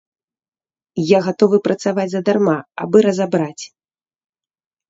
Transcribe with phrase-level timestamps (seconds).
[1.09, 2.57] Я гатовы працаваць задарма,
[2.87, 3.63] абы разабраць.